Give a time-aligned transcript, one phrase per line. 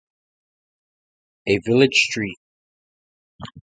[1.45, 2.39] A village street.